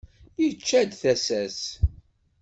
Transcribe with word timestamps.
Yečča-d 0.41 0.91
tasa-s. 1.01 1.61